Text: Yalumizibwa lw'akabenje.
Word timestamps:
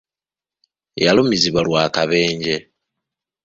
Yalumizibwa 1.03 1.61
lw'akabenje. 1.67 2.55